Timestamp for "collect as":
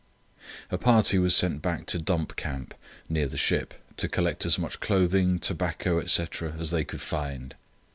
4.09-4.57